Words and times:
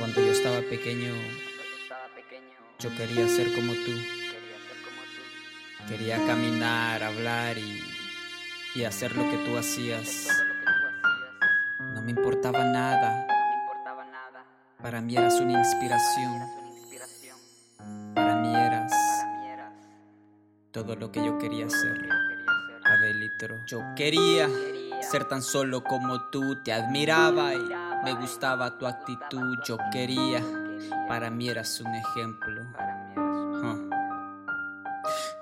Cuando 0.00 0.24
yo 0.24 0.32
estaba 0.32 0.62
pequeño, 0.62 1.12
yo 2.78 2.96
quería 2.96 3.28
ser 3.28 3.54
como 3.54 3.74
tú. 3.74 3.92
Quería 5.86 6.16
caminar, 6.24 7.02
hablar 7.02 7.58
y, 7.58 7.82
y 8.74 8.84
hacer 8.84 9.14
lo 9.14 9.28
que 9.30 9.36
tú 9.44 9.58
hacías. 9.58 10.26
No 11.94 12.00
me 12.00 12.12
importaba 12.12 12.64
nada. 12.64 13.26
Para 14.80 15.02
mí 15.02 15.18
eras 15.18 15.38
una 15.38 15.58
inspiración. 15.58 16.48
Para 18.14 18.36
mí 18.36 18.56
eras 18.56 18.92
todo 20.70 20.96
lo 20.96 21.12
que 21.12 21.22
yo 21.22 21.36
quería 21.36 21.68
ser. 21.68 22.08
Abelitro. 22.84 23.54
Yo 23.66 23.82
quería 23.94 24.48
ser 25.02 25.24
tan 25.24 25.42
solo 25.42 25.82
como 25.82 26.20
tú, 26.30 26.62
te 26.62 26.72
admiraba 26.72 27.54
y 27.54 27.70
me 28.04 28.12
gustaba 28.14 28.78
tu 28.78 28.86
actitud. 28.86 29.58
Yo 29.64 29.78
quería, 29.92 30.42
para 31.08 31.30
mí 31.30 31.48
eras 31.48 31.80
un 31.80 31.94
ejemplo. 31.94 32.62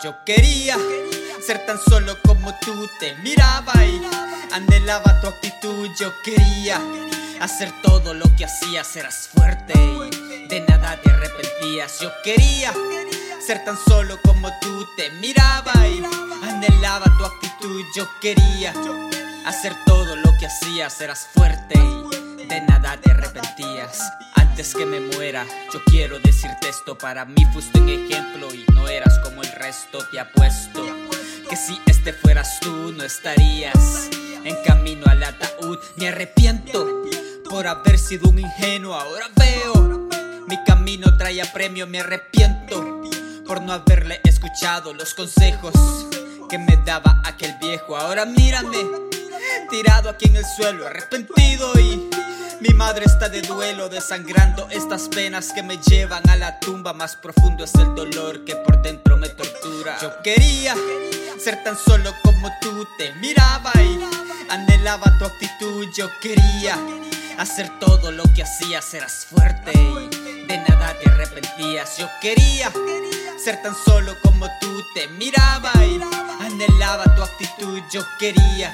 Yo 0.02 0.16
quería 0.24 0.76
ser 1.44 1.66
tan 1.66 1.78
solo 1.78 2.16
como 2.24 2.54
tú, 2.60 2.88
te 3.00 3.14
miraba 3.16 3.72
y 3.84 4.00
anhelaba 4.52 5.20
tu 5.20 5.28
actitud. 5.28 5.88
Yo 5.98 6.12
quería 6.22 6.80
hacer 7.40 7.72
todo 7.82 8.14
lo 8.14 8.24
que 8.36 8.44
hacías, 8.44 8.96
eras 8.96 9.28
fuerte 9.32 9.74
y 9.74 10.46
de 10.48 10.60
nada 10.60 11.00
te 11.02 11.10
arrepentías. 11.10 12.00
Yo 12.00 12.10
quería 12.22 12.72
ser 13.44 13.64
tan 13.64 13.76
solo 13.76 14.18
como 14.22 14.48
tú, 14.60 14.86
te 14.96 15.10
miraba 15.12 15.72
y 15.88 16.02
anhelaba 16.42 17.06
tu 17.18 17.24
actitud. 17.24 17.84
Yo 17.94 18.08
quería 18.20 18.72
hacer 19.48 19.74
todo 19.86 20.14
lo 20.16 20.36
que 20.38 20.46
hacías, 20.46 21.00
eras 21.00 21.26
fuerte 21.32 21.78
y 21.78 22.46
de 22.46 22.60
nada 22.62 22.98
te 23.00 23.10
arrepentías. 23.10 23.98
Antes 24.36 24.74
que 24.74 24.84
me 24.84 25.00
muera, 25.00 25.46
yo 25.72 25.82
quiero 25.86 26.18
decirte 26.20 26.68
esto. 26.68 26.98
Para 26.98 27.24
mí 27.24 27.46
fuiste 27.52 27.80
un 27.80 27.88
ejemplo 27.88 28.52
y 28.54 28.66
no 28.74 28.86
eras 28.88 29.18
como 29.20 29.42
el 29.42 29.50
resto. 29.52 30.06
Te 30.10 30.20
apuesto 30.20 30.84
que 31.48 31.56
si 31.56 31.80
este 31.86 32.12
fueras 32.12 32.60
tú, 32.60 32.92
no 32.92 33.02
estarías 33.04 34.10
en 34.44 34.54
camino 34.66 35.06
al 35.06 35.22
ataúd. 35.22 35.78
Me 35.96 36.08
arrepiento 36.08 37.04
por 37.48 37.66
haber 37.66 37.98
sido 37.98 38.28
un 38.28 38.38
ingenuo. 38.38 38.94
Ahora 38.94 39.30
veo 39.34 40.08
mi 40.46 40.62
camino 40.64 41.16
trae 41.16 41.40
a 41.40 41.50
premio. 41.50 41.86
Me 41.86 42.00
arrepiento 42.00 43.02
por 43.46 43.62
no 43.62 43.72
haberle 43.72 44.20
escuchado 44.24 44.92
los 44.92 45.14
consejos 45.14 45.72
que 46.50 46.58
me 46.58 46.76
daba 46.84 47.22
aquel 47.24 47.54
viejo. 47.60 47.96
Ahora 47.96 48.26
mírame, 48.26 49.07
tirado 49.68 50.08
aquí 50.10 50.26
en 50.26 50.36
el 50.36 50.44
suelo, 50.44 50.86
arrepentido 50.86 51.78
y 51.78 52.10
mi 52.60 52.70
madre 52.70 53.04
está 53.04 53.28
de 53.28 53.42
duelo, 53.42 53.88
desangrando 53.88 54.68
estas 54.70 55.08
penas 55.08 55.52
que 55.52 55.62
me 55.62 55.78
llevan 55.78 56.28
a 56.28 56.36
la 56.36 56.58
tumba. 56.58 56.92
Más 56.92 57.16
profundo 57.16 57.64
es 57.64 57.74
el 57.74 57.94
dolor 57.94 58.44
que 58.44 58.56
por 58.56 58.82
dentro 58.82 59.16
me 59.16 59.28
tortura. 59.28 59.96
Yo 60.00 60.22
quería 60.22 60.74
ser 61.38 61.62
tan 61.62 61.76
solo 61.76 62.12
como 62.22 62.50
tú, 62.60 62.86
te 62.96 63.12
miraba 63.14 63.70
y 63.76 64.00
anhelaba 64.48 65.16
tu 65.18 65.26
actitud. 65.26 65.86
Yo 65.94 66.08
quería 66.20 66.78
hacer 67.38 67.70
todo 67.78 68.10
lo 68.10 68.24
que 68.34 68.42
hacías, 68.42 68.92
eras 68.94 69.26
fuerte 69.26 69.72
y 69.74 70.46
de 70.46 70.58
nada 70.68 70.94
te 71.00 71.10
arrepentías. 71.10 71.96
Yo 71.98 72.08
quería 72.20 72.72
ser 73.42 73.62
tan 73.62 73.74
solo 73.76 74.16
como 74.22 74.46
tú, 74.60 74.82
te 74.94 75.06
miraba 75.08 75.72
y 75.84 76.00
anhelaba 76.40 77.14
tu 77.14 77.22
actitud. 77.22 77.80
Yo 77.92 78.04
quería 78.18 78.72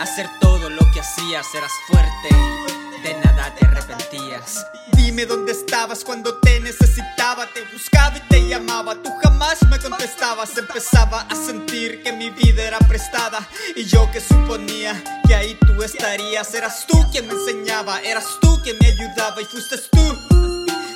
hacer 0.00 0.28
todo 0.40 0.70
lo 0.70 0.90
que 0.92 1.00
hacías, 1.00 1.46
eras 1.54 1.72
fuerte 1.86 2.28
y 2.30 3.02
de 3.02 3.14
nada 3.24 3.54
te 3.54 3.66
arrepentías. 3.66 4.66
Dime 4.92 5.26
dónde 5.26 5.52
estabas 5.52 6.04
cuando 6.04 6.38
te 6.40 6.60
necesitaba, 6.60 7.46
te 7.52 7.62
buscaba 7.72 8.16
y 8.16 8.20
te 8.28 8.48
llamaba. 8.48 8.94
Tú 8.96 9.10
jamás 9.22 9.58
me 9.68 9.78
contestabas, 9.78 10.56
empezaba 10.56 11.22
a 11.22 11.34
sentir 11.34 12.02
que 12.02 12.12
mi 12.12 12.30
vida 12.30 12.62
era 12.62 12.78
prestada. 12.80 13.46
Y 13.76 13.84
yo 13.84 14.10
que 14.10 14.20
suponía 14.20 15.02
que 15.26 15.34
ahí 15.34 15.58
tú 15.66 15.82
estarías, 15.82 16.52
eras 16.54 16.86
tú 16.86 17.04
quien 17.10 17.26
me 17.26 17.34
enseñaba, 17.34 18.00
eras 18.00 18.38
tú 18.40 18.60
quien 18.62 18.76
me 18.80 18.88
ayudaba 18.88 19.40
y 19.40 19.44
fuiste 19.44 19.76
tú. 19.90 20.23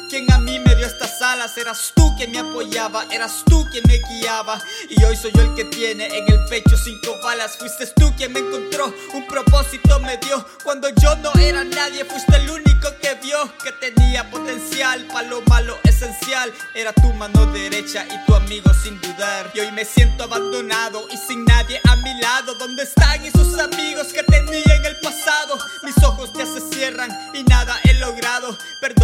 Quien 0.08 0.32
a 0.32 0.38
mí 0.38 0.58
me 0.60 0.74
dio 0.74 0.86
estas 0.86 1.20
alas, 1.20 1.58
eras 1.58 1.92
tú 1.94 2.14
quien 2.16 2.30
me 2.30 2.38
apoyaba, 2.38 3.04
eras 3.10 3.42
tú 3.44 3.66
quien 3.70 3.84
me 3.86 3.98
guiaba. 3.98 4.58
Y 4.88 5.04
hoy 5.04 5.14
soy 5.14 5.32
yo 5.34 5.42
el 5.42 5.54
que 5.54 5.66
tiene 5.66 6.06
en 6.06 6.32
el 6.32 6.44
pecho 6.46 6.78
cinco 6.78 7.18
balas. 7.22 7.58
Fuiste 7.58 7.86
tú 7.88 8.10
quien 8.16 8.32
me 8.32 8.40
encontró, 8.40 8.94
un 9.12 9.26
propósito 9.26 10.00
me 10.00 10.16
dio. 10.16 10.46
Cuando 10.64 10.88
yo 10.88 11.14
no 11.16 11.30
era 11.34 11.62
nadie, 11.62 12.06
fuiste 12.06 12.36
el 12.36 12.48
único 12.48 12.88
que 13.02 13.16
vio 13.22 13.52
que 13.62 13.70
tenía 13.72 14.30
potencial 14.30 15.04
para 15.12 15.28
lo 15.28 15.42
malo 15.42 15.76
esencial. 15.84 16.54
Era 16.74 16.94
tu 16.94 17.12
mano 17.12 17.44
derecha 17.52 18.06
y 18.06 18.24
tu 18.24 18.34
amigo 18.34 18.72
sin 18.82 18.98
dudar. 19.02 19.50
Y 19.52 19.60
hoy 19.60 19.72
me 19.72 19.84
siento 19.84 20.24
abandonado 20.24 21.06
y 21.12 21.18
sin 21.18 21.44
nadie 21.44 21.82
a 21.84 21.96
mi 21.96 22.18
lado. 22.18 22.54
¿Dónde 22.54 22.84
están 22.84 23.22
esos 23.26 23.58
amigos 23.58 24.06
que 24.14 24.22
tenía 24.22 24.74
en 24.74 24.86
el 24.86 24.96
pasado? 25.00 25.58
Mis 25.82 26.02
ojos 26.02 26.30
ya 26.34 26.46
se 26.46 26.60
cierran 26.72 27.10
y. 27.34 27.47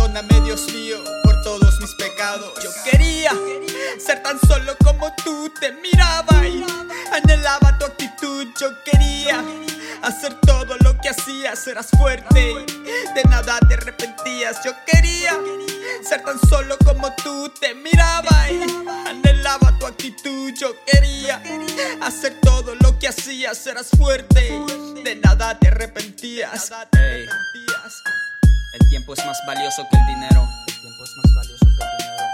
Perdóname, 0.05 0.39
Dios 0.43 0.71
mío 0.71 1.03
por 1.23 1.41
todos 1.41 1.81
mis 1.81 1.95
pecados. 1.95 2.53
Yo 2.63 2.69
quería 2.85 3.31
ser 3.99 4.23
tan 4.23 4.39
solo 4.47 4.77
como 4.85 5.11
tú, 5.25 5.51
te 5.59 5.73
miraba 5.73 6.47
y 6.47 6.63
anhelaba 7.11 7.79
tu 7.79 7.87
actitud. 7.87 8.47
Yo 8.61 8.85
quería 8.85 9.43
hacer 10.03 10.35
todo 10.43 10.77
lo 10.81 11.01
que 11.01 11.09
hacías, 11.09 11.67
eras 11.69 11.89
fuerte, 11.99 12.67
de 13.15 13.25
nada 13.31 13.59
te 13.67 13.75
arrepentías. 13.75 14.63
Yo 14.63 14.73
quería 14.85 15.41
ser 16.07 16.23
tan 16.23 16.39
solo 16.51 16.77
como 16.85 17.11
tú, 17.25 17.51
te 17.59 17.75
miraba 17.75 18.51
y 18.51 18.61
anhelaba 19.09 19.73
tu 19.79 19.87
actitud. 19.87 20.53
Yo 20.55 20.75
quería 20.85 21.43
hacer 22.03 22.39
todo 22.43 22.75
lo 22.75 22.99
que 22.99 23.09
hacías, 23.09 23.67
eras 23.67 23.89
fuerte, 23.97 24.51
de 25.03 25.17
nada 25.17 25.59
te 25.59 25.69
arrepentías. 25.69 26.71
Tiempo 29.05 29.21
es 29.21 29.27
más 29.27 29.39
valioso 29.47 29.87
que 29.91 29.99
el 29.99 30.07
dinero. 30.07 30.49
El 30.67 30.81
tiempo 30.81 31.05
es 31.05 31.17
más 31.17 31.35
valioso 31.35 31.67
que 31.67 31.85
el 31.85 31.99
dinero. 31.99 32.25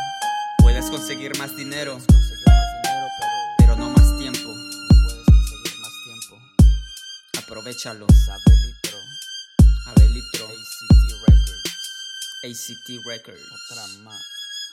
Puedes 0.59 0.89
conseguir 0.89 1.37
más 1.37 1.57
dinero, 1.57 1.95
conseguir 1.95 2.47
más 2.47 2.67
dinero, 2.85 3.07
pero 3.19 3.33
pero 3.59 3.77
no 3.77 3.91
más 3.91 4.19
tiempo. 4.19 4.47
no 4.47 4.95
puedes 5.05 5.27
conseguir 5.27 5.81
más 5.81 5.93
tiempo. 6.05 6.39
Aprovechalo. 7.43 8.07
Sabelitro, 8.25 8.99
Abelitro, 9.87 10.47
ACT 10.47 11.03
Records, 11.27 11.75
ACT 12.45 12.89
Records. 13.05 13.43
otra 13.51 13.87
más. 14.05 14.23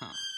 Huh. 0.01 0.36